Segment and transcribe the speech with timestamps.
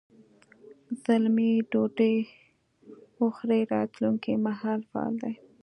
[1.03, 2.15] زلمی ډوډۍ
[3.21, 5.33] وخوري راتلونکي مهال فعل دی.